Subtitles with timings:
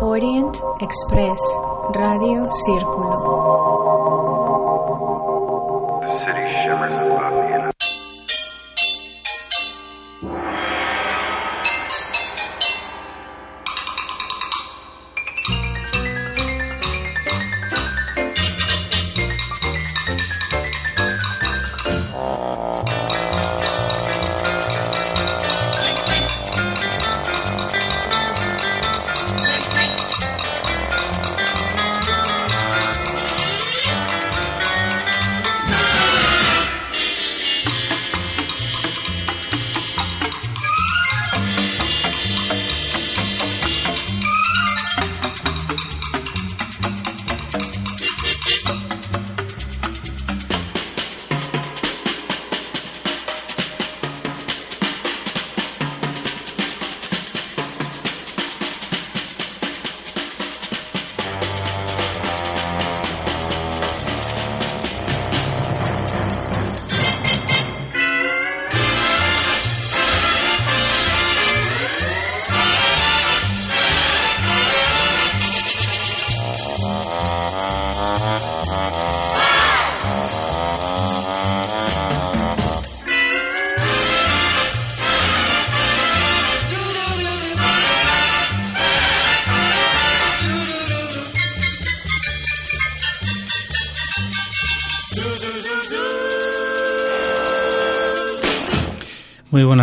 [0.00, 1.40] Orient Express,
[1.92, 3.57] Radio Círculo.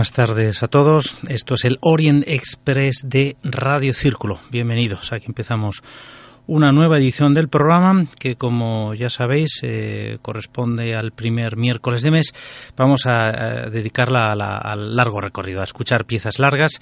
[0.06, 1.16] Buenas tardes a todos.
[1.30, 4.40] Esto es el Orient Express de Radio Círculo.
[4.52, 5.12] Bienvenidos.
[5.12, 5.82] Aquí empezamos
[6.46, 12.12] una nueva edición del programa que, como ya sabéis, eh, corresponde al primer miércoles de
[12.12, 12.36] mes.
[12.78, 16.74] Vamos a, dedicarla al largo recorrido, a escuchar piezas largas.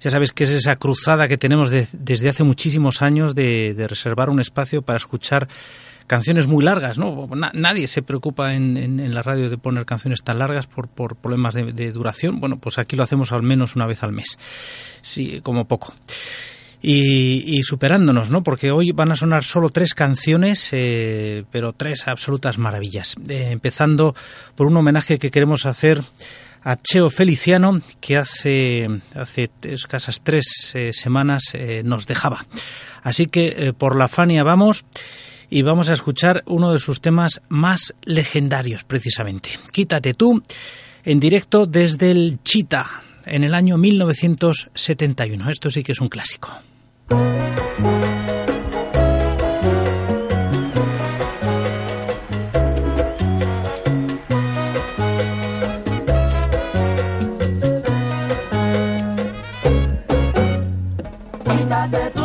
[0.00, 4.40] Ya sabéis que es esa cruzada que tenemos desde hace muchísimos años de reservar un
[4.40, 5.48] espacio para escuchar
[6.10, 7.28] canciones muy largas, ¿no?
[7.54, 12.40] nadie se preocupa en, la radio de poner canciones tan largas por, problemas de, duración.
[12.40, 14.36] Bueno, pues aquí lo hacemos al menos una vez al mes,
[15.02, 15.94] sí, como poco.
[16.82, 18.42] Y, superándonos, ¿no?
[18.42, 23.14] Porque hoy van a sonar solo tres canciones, eh, pero tres absolutas maravillas.
[23.28, 24.12] Eh, empezando
[24.56, 26.02] por un homenaje que queremos hacer
[26.64, 31.52] a Cheo Feliciano, que hace, hace escasas tres eh, semanas
[31.84, 32.46] nos dejaba.
[33.04, 34.84] Así que por la Fania vamos
[35.50, 39.50] y vamos a escuchar uno de sus temas más legendarios precisamente.
[39.72, 40.42] Quítate tú
[41.04, 42.86] en directo desde el Chita
[43.26, 45.50] en el año 1971.
[45.50, 46.50] Esto sí que es un clásico.
[61.44, 62.19] Quítate tú.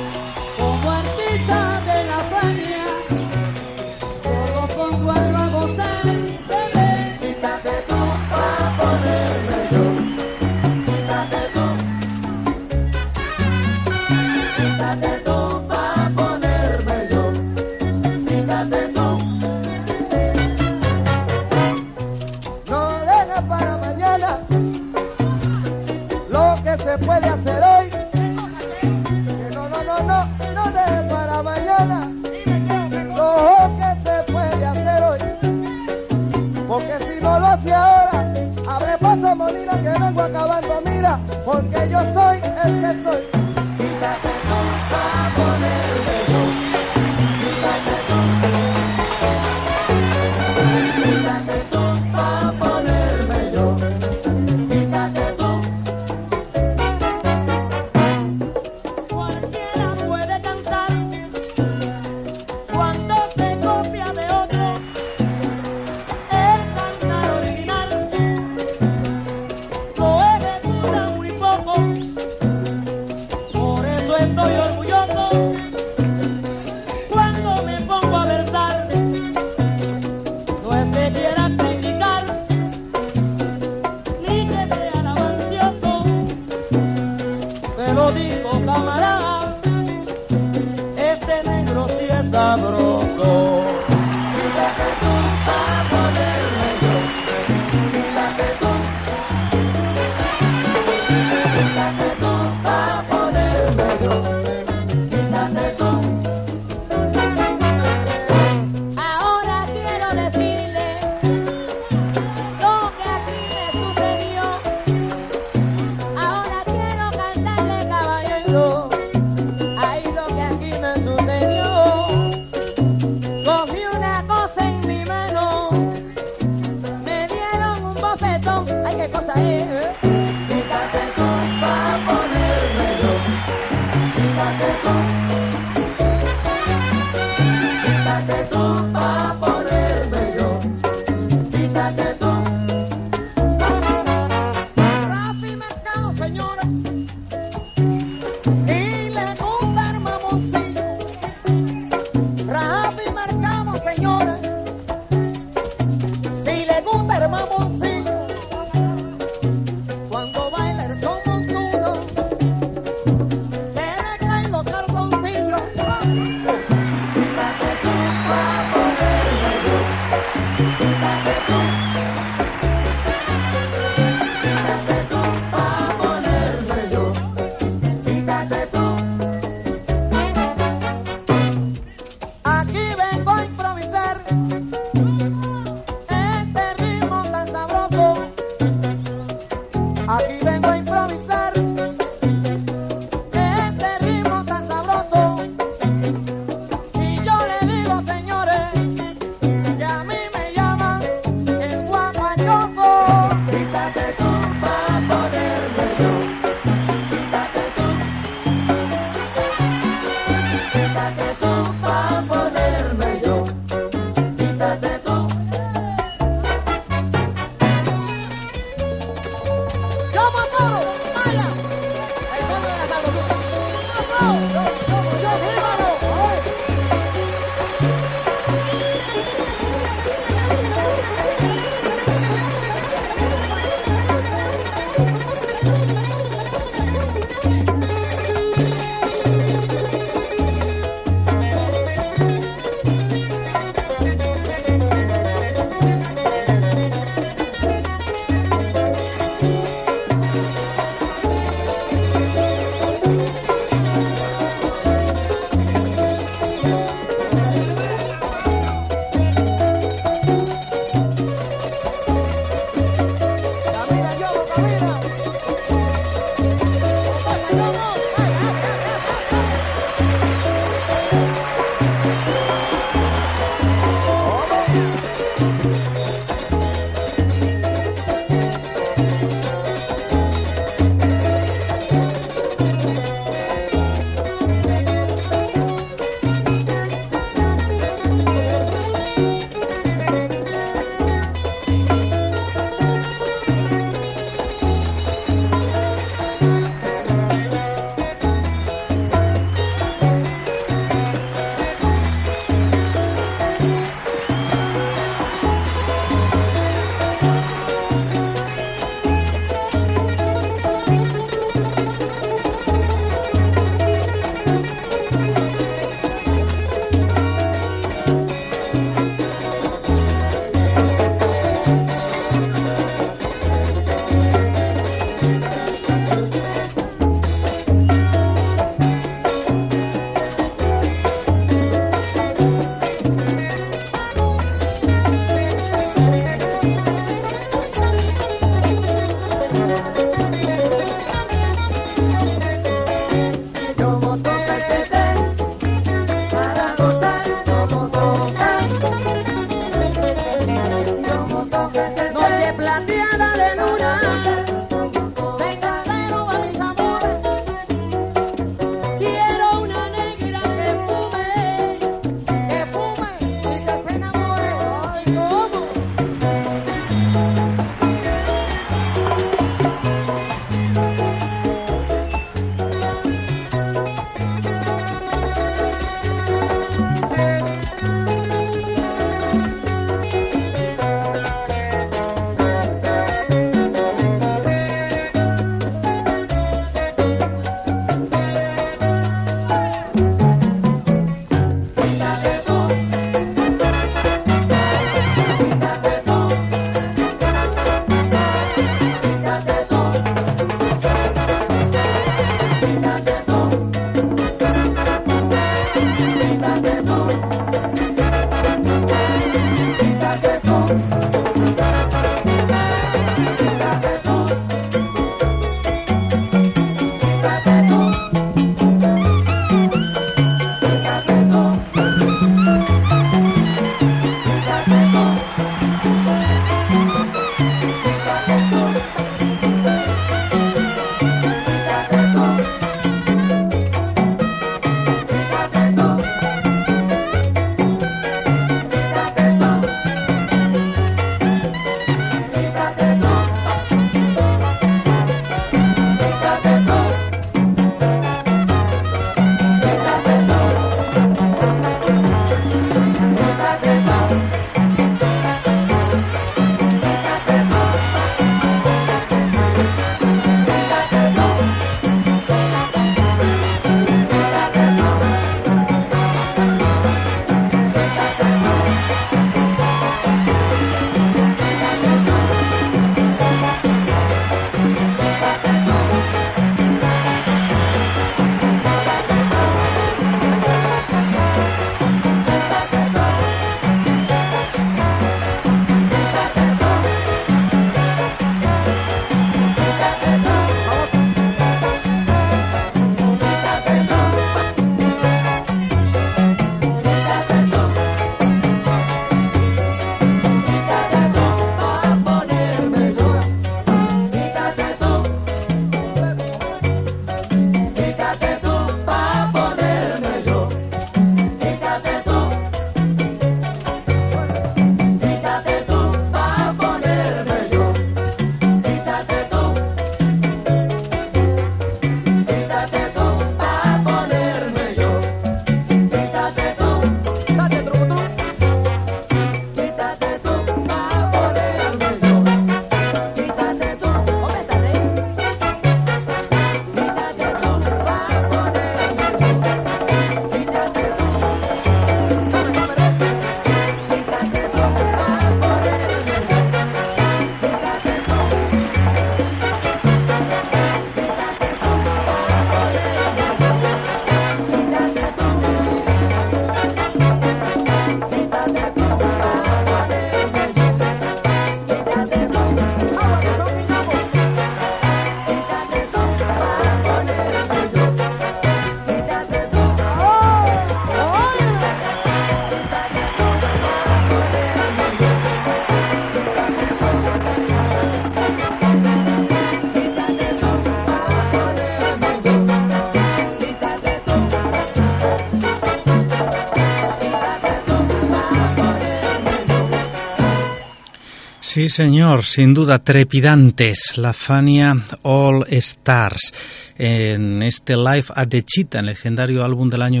[591.52, 596.32] Sí, señor, sin duda trepidantes, la Fania All Stars
[596.78, 600.00] en este Live at the Cheetah, el legendario álbum del año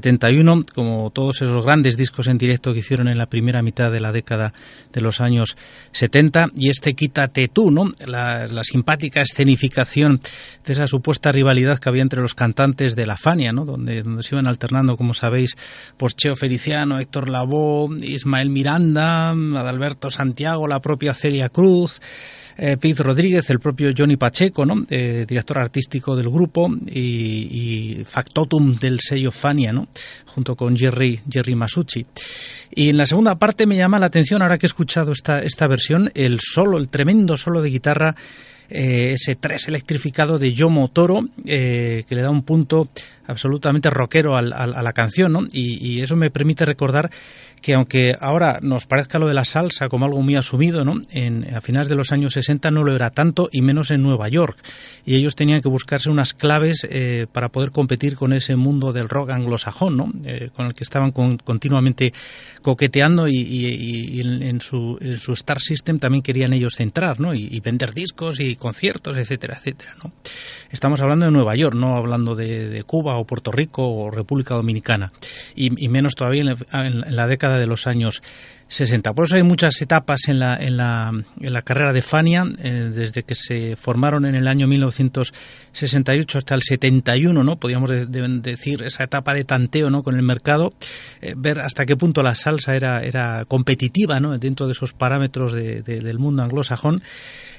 [0.00, 4.00] 1971, como todos esos grandes discos en directo que hicieron en la primera mitad de
[4.00, 4.54] la década
[4.92, 5.56] de los años
[5.92, 7.90] 70, y este Quítate tú, ¿no?
[8.06, 10.20] La, simpática escenificación
[10.64, 13.64] de esa supuesta rivalidad que había entre los cantantes de la Fania, ¿no?
[13.64, 15.56] Donde, donde se iban alternando, como sabéis,
[15.96, 22.00] pues Cheo Feliciano, Héctor Lavoe, Ismael Miranda, Adalberto Santiago, la propia Celia Cruz,
[22.56, 24.84] eh, Pete Rodríguez, el propio Johnny Pacheco, ¿no?
[24.90, 29.88] Eh, director artístico del grupo y, factotum del sello Fania, ¿no?
[30.26, 32.04] junto con Jerry, Jerry Masucci.
[32.74, 35.66] Y en la segunda parte me llama la atención, ahora que he escuchado esta, esta
[35.66, 38.16] versión, el solo, el tremendo solo de guitarra
[38.70, 42.88] eh, ese 3 electrificado de Yomo Toro, que le da un punto
[43.26, 45.46] absolutamente rockero a la canción, ¿no?
[45.52, 47.10] y, eso me permite recordar
[47.62, 51.00] que aunque ahora nos parezca lo de la salsa como algo muy asumido, ¿no?
[51.12, 54.28] En, a finales de los años 60 no lo era tanto y menos en Nueva
[54.28, 54.58] York.
[55.06, 59.08] Y ellos tenían que buscarse unas claves eh, para poder competir con ese mundo del
[59.08, 60.12] rock anglosajón, ¿no?
[60.24, 62.12] Eh, con el que estaban continuamente
[62.62, 64.98] coqueteando y, en, su,
[65.32, 67.32] Star System también querían ellos centrar, ¿no?
[67.34, 70.12] Y, vender discos y conciertos, etcétera, etcétera, ¿no?
[70.70, 75.12] Estamos hablando de Nueva York, no hablando de, Cuba o Puerto Rico o República Dominicana.
[75.54, 78.22] Y, menos todavía en la década de los años
[78.68, 79.12] 60.
[79.12, 82.90] Por eso hay muchas etapas en la, en la, en la carrera de Fania, eh,
[82.94, 87.56] desde que se formaron en el año 1968 hasta el 71, ¿no?
[87.56, 90.02] Podríamos decir esa etapa de tanteo, ¿no?
[90.02, 90.72] Con el mercado,
[91.20, 94.38] eh, ver hasta qué punto la salsa era, era competitiva, ¿no?
[94.38, 97.02] Dentro de esos parámetros del mundo anglosajón.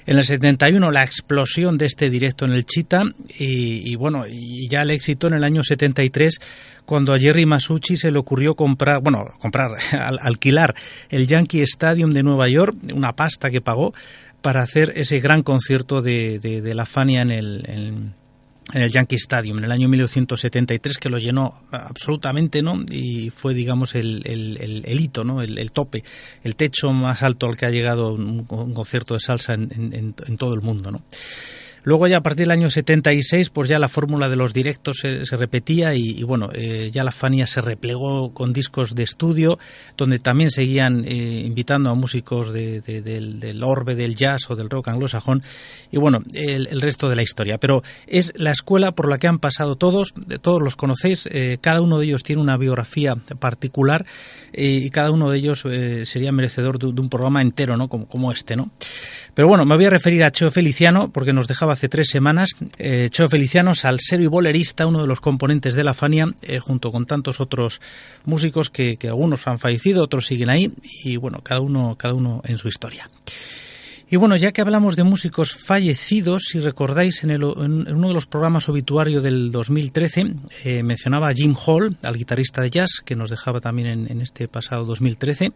[0.06, 3.04] En el 71 la explosión de este directo en el Chita
[3.38, 6.40] y, bueno, y ya el éxito en el año 73
[6.86, 9.72] cuando a Jerry Masucci se le ocurrió comprar, bueno, comprar,
[10.22, 10.76] alquilar
[11.10, 13.94] el Yankee Stadium de Nueva York, una pasta que pagó
[14.42, 18.14] para hacer ese gran concierto de, de, la Fania en el,
[18.74, 23.96] el Yankee Stadium en el año 1973 que lo llenó absolutamente no y fue digamos
[23.96, 26.04] el, el, el, hito no el, tope
[26.44, 30.38] el techo más alto al que ha llegado un, concierto de salsa en, en, en
[30.38, 31.02] todo el mundo no
[31.84, 35.36] Luego ya a partir del año 76, pues ya la fórmula de los directos se,
[35.36, 39.60] repetía y, bueno, eh, ya la Fania se replegó con discos de estudio,
[39.98, 45.44] donde también seguían eh, invitando a músicos del, orbe del jazz o del rock anglosajón
[45.92, 47.58] y bueno, el, resto de la historia.
[47.58, 51.82] Pero es la escuela por la que han pasado todos, todos los conocéis, eh, cada
[51.82, 54.06] uno de ellos tiene una biografía particular
[54.54, 55.66] y cada uno de ellos
[56.04, 57.90] sería merecedor de, un programa entero, ¿no?
[57.90, 58.72] Como, como este, ¿no?
[59.34, 62.52] Pero bueno, me voy a referir a Cheo Feliciano porque nos dejaba hace tres semanas.
[62.78, 66.92] Eh, Cheo Feliciano, salsero y bolerista, uno de los componentes de la Fania, eh, junto
[66.92, 67.82] con tantos otros
[68.26, 70.72] músicos que, algunos han fallecido, otros siguen ahí
[71.04, 73.10] y bueno, cada uno, cada uno en su historia.
[74.10, 78.70] Y bueno, ya que hablamos de músicos fallecidos, si recordáis, en, uno de los programas
[78.70, 83.60] obituario del 2013 eh, mencionaba a Jim Hall, al guitarrista de jazz, que nos dejaba
[83.60, 85.52] también en, en este pasado 2013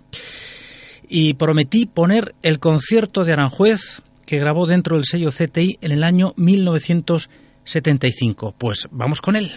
[1.10, 6.03] y prometí poner el concierto de Aranjuez que grabó dentro del sello CTI en el
[6.03, 8.53] año 1975.
[8.57, 9.53] Pues vamos con él.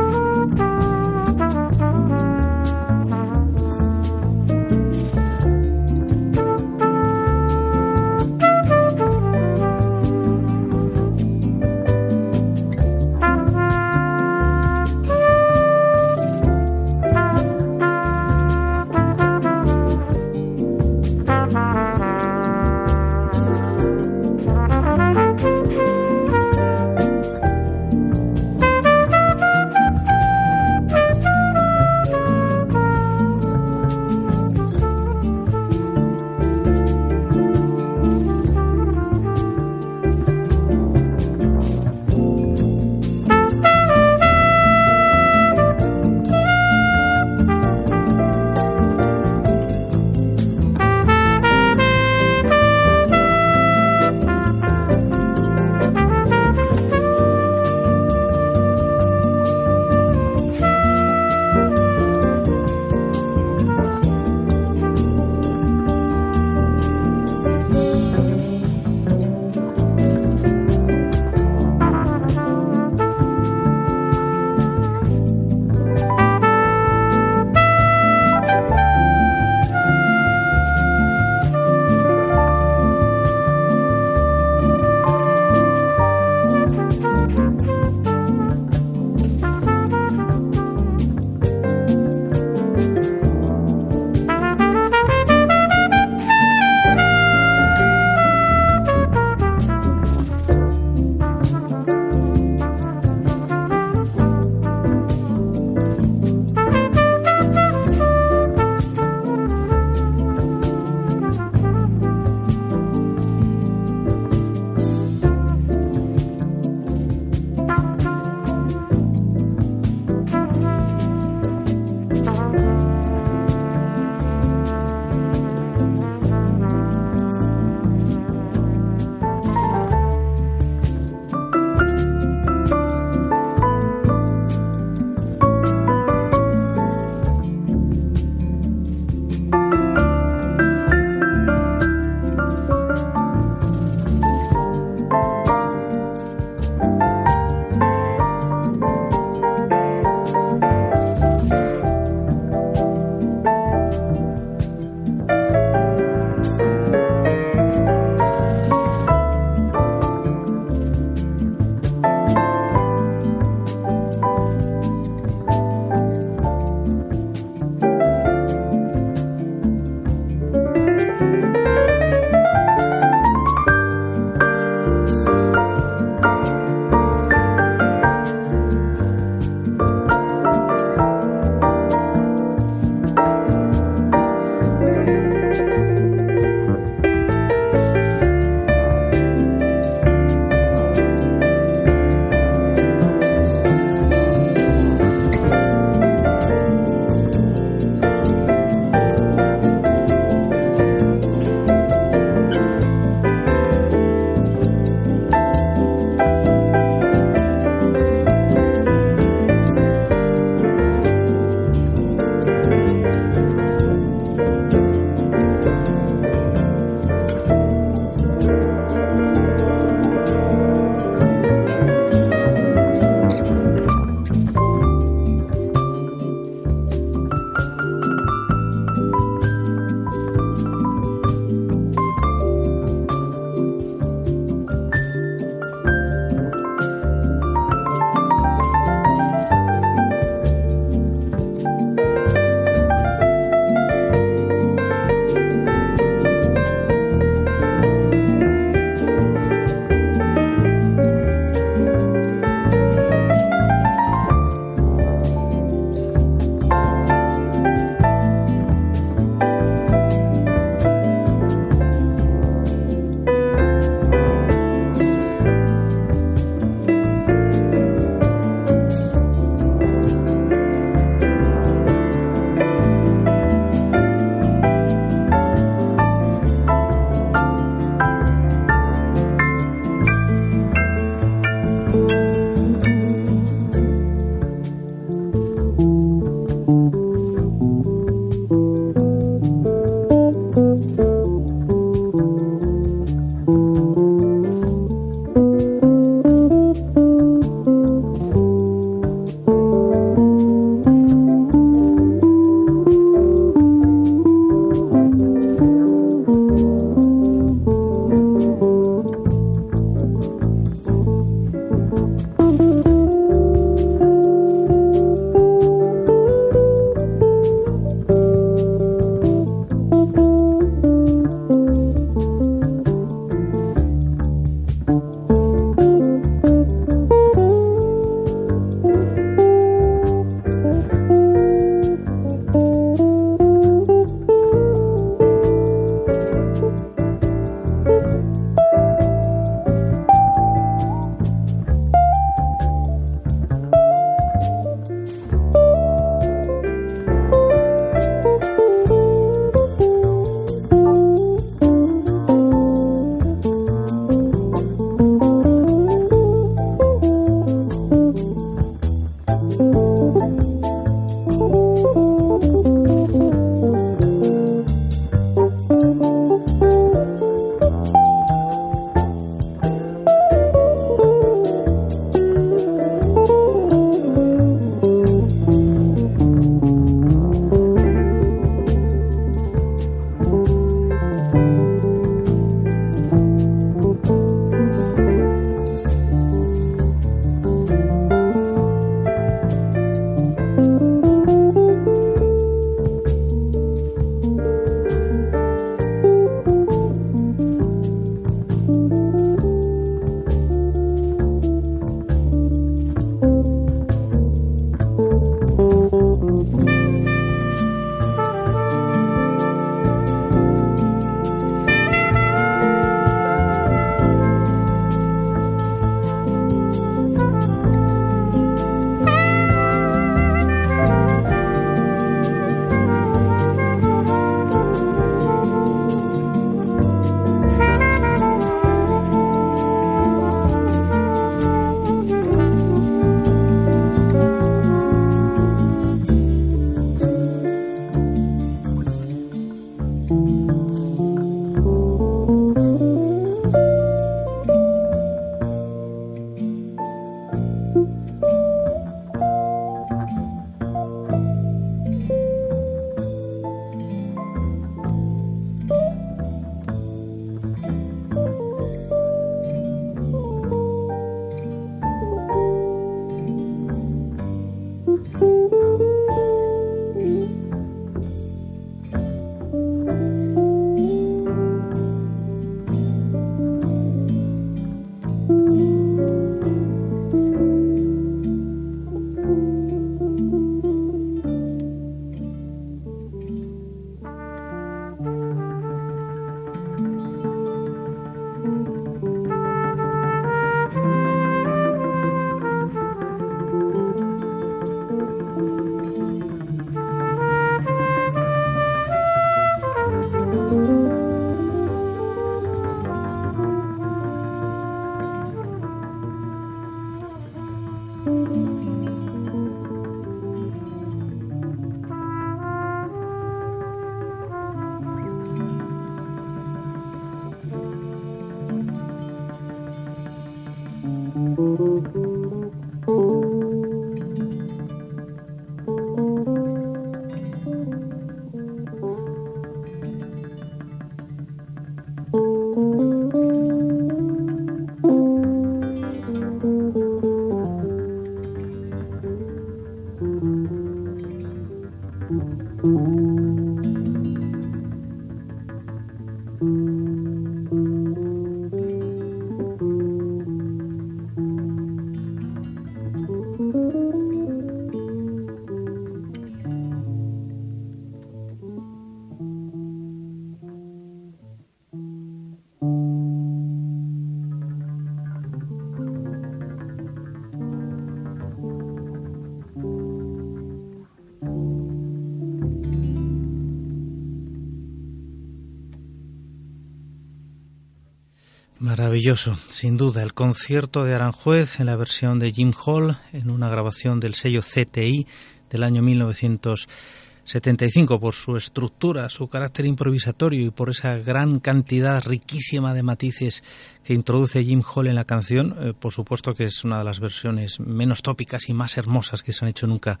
[578.76, 583.48] Maravilloso, sin duda, el concierto de Aranjuez en la versión de Jim Hall en una
[583.48, 585.06] grabación del sello CTI
[585.48, 592.74] del año 1975 por su estructura, su carácter improvisatorio y por esa gran cantidad riquísima
[592.74, 593.44] de matices
[593.84, 596.98] que introduce Jim Hall en la canción, eh, por supuesto que es una de las
[596.98, 600.00] versiones menos tópicas y más hermosas que se han hecho nunca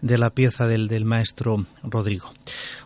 [0.00, 2.32] de la pieza del, del maestro Rodrigo.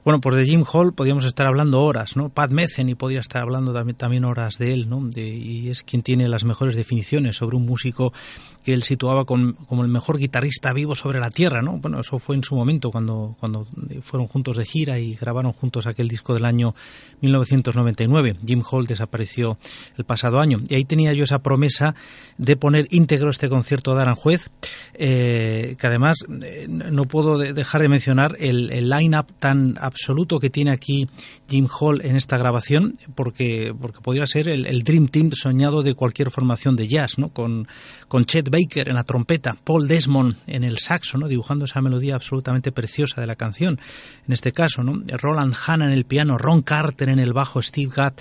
[0.05, 2.29] Bueno, pues de Jim Hall podríamos estar hablando horas, ¿no?
[2.29, 5.01] Pat Metheny podría estar hablando también, también horas de él, ¿no?
[5.07, 8.13] De, y es quien tiene las mejores definiciones sobre un músico
[8.65, 11.79] que él situaba con, como el mejor guitarrista vivo sobre la tierra, ¿no?
[11.79, 13.67] Bueno, eso fue en su momento cuando, cuando
[14.03, 16.75] fueron juntos de gira y grabaron juntos aquel disco del año
[17.21, 18.37] 1999.
[18.45, 19.59] Jim Hall desapareció
[19.97, 21.95] el pasado año y ahí tenía yo esa promesa
[22.39, 24.51] de poner íntegro este concierto de Aranjuez,
[24.95, 30.51] eh, que además eh, no puedo dejar de mencionar el, el line-up tan absoluto que
[30.51, 31.09] tiene aquí
[31.49, 35.95] Jim Hall en esta grabación, porque, porque podría ser el, el Dream Team soñado de
[35.95, 37.29] cualquier formación de jazz, ¿no?
[37.31, 37.69] Con,
[38.09, 41.29] con Chet Baker en la trompeta, Paul Desmond en el saxo, ¿no?
[41.29, 43.81] dibujando esa melodía absolutamente preciosa de la canción.
[44.27, 45.03] En este caso, ¿no?
[45.19, 48.15] Roland Hanna en el piano, Ron Carter en el bajo, Steve Gadd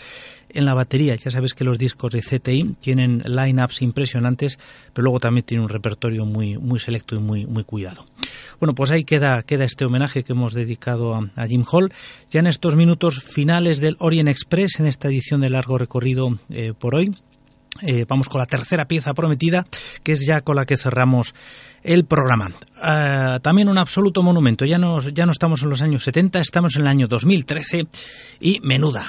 [0.53, 1.15] en la batería.
[1.15, 4.59] Ya sabes que los discos de CTI tienen line-ups impresionantes,
[4.93, 8.05] pero luego también tienen un repertorio muy, muy selecto y muy, muy cuidado.
[8.59, 11.91] Bueno, pues ahí queda, queda este homenaje que hemos dedicado a, Jim Hall.
[12.29, 16.73] Ya en estos minutos finales del Orient Express, en esta edición de largo recorrido eh,
[16.77, 17.15] por hoy,
[17.81, 19.65] eh, vamos con la tercera pieza prometida,
[20.03, 21.33] que es ya con la que cerramos
[21.83, 22.51] el programa.
[22.77, 24.65] Uh, también un absoluto monumento.
[24.65, 24.77] Ya,
[25.13, 27.87] ya no estamos en los años 70, estamos en el año 2013
[28.39, 29.05] y menuda.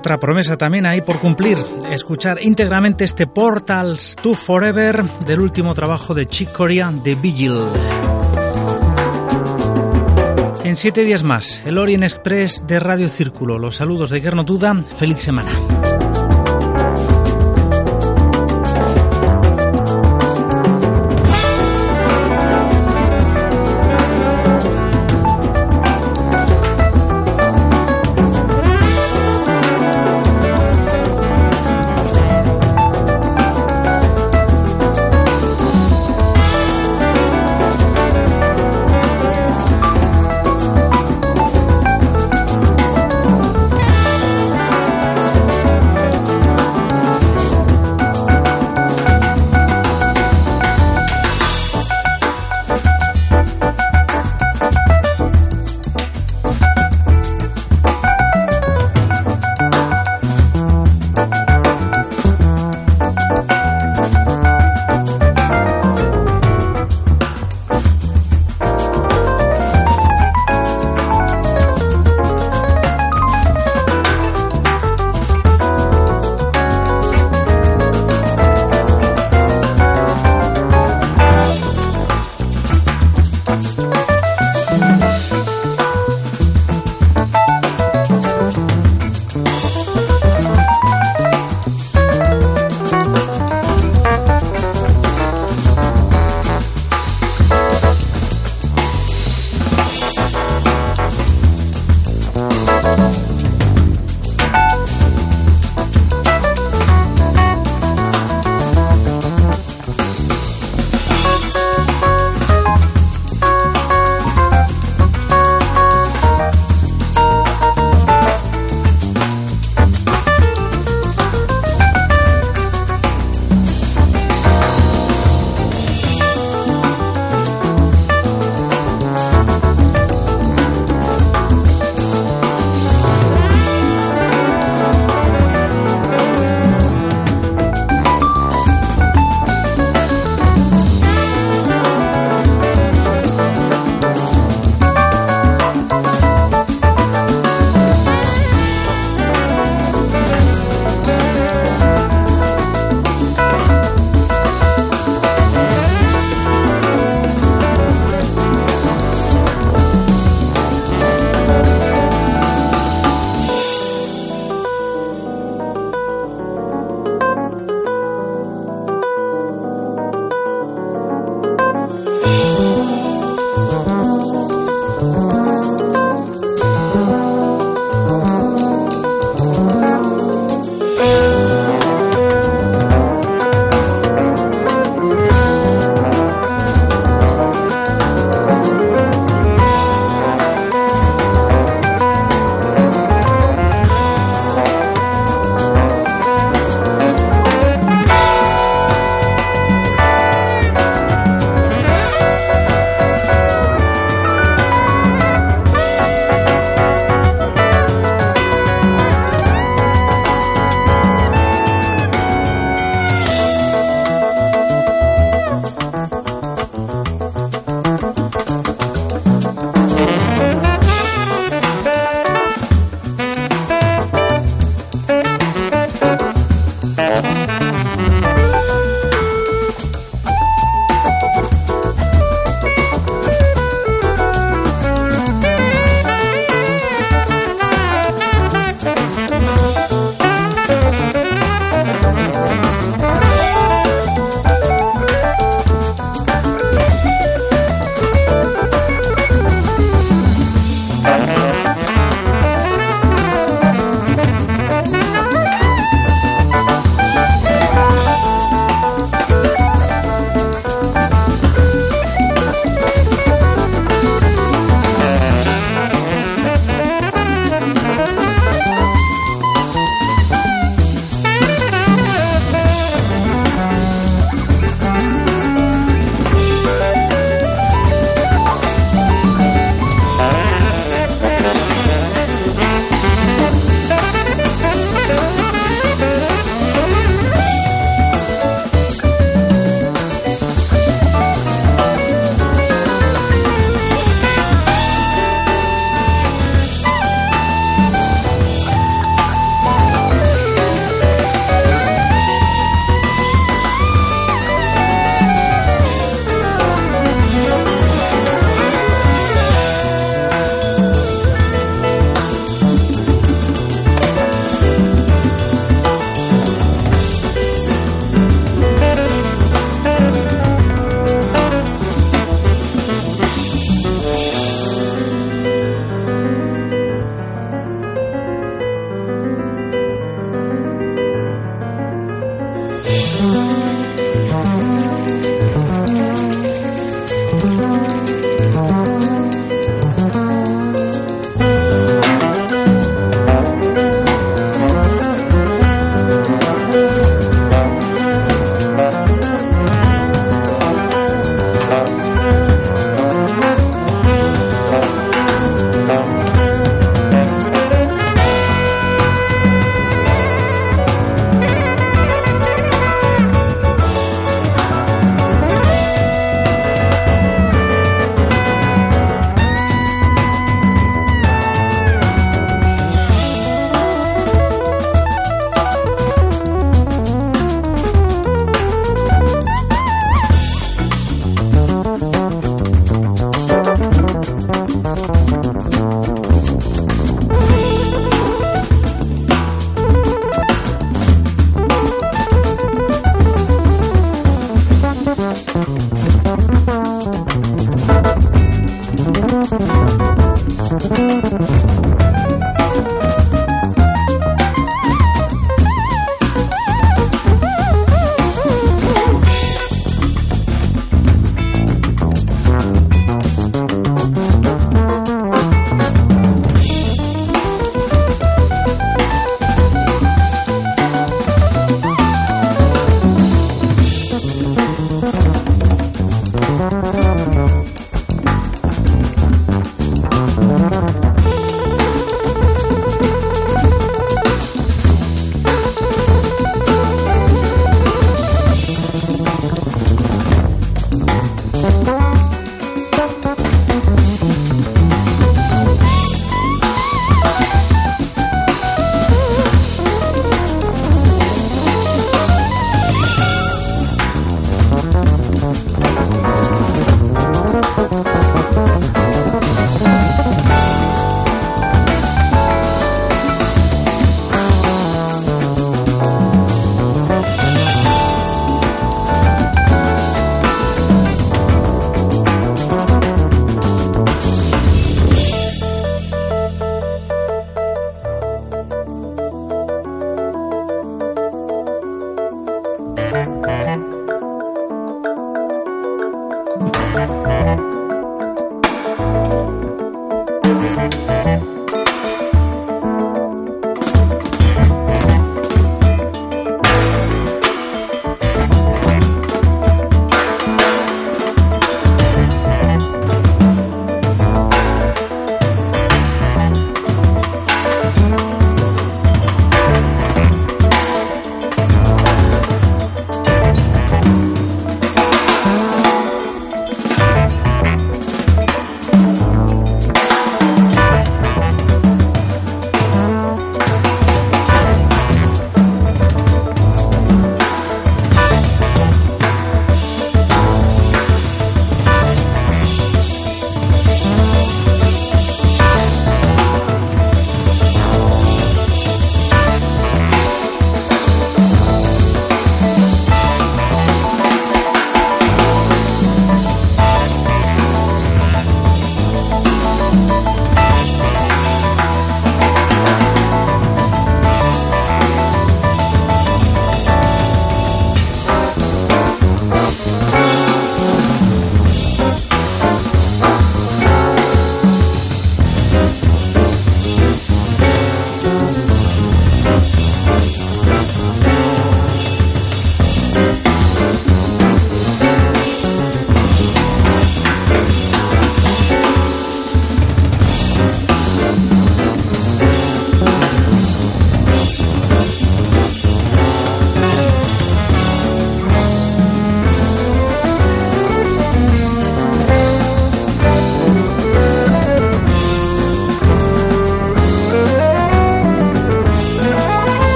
[0.00, 1.58] Otra promesa también hay por cumplir,
[1.90, 7.52] escuchar íntegramente este Portals to Forever del último trabajo de Chick Corea de Vigil.
[10.64, 13.58] En siete días más, el Orient Express de Radio Círculo.
[13.58, 14.74] Los saludos de Guerno Duda.
[14.96, 15.50] Feliz semana.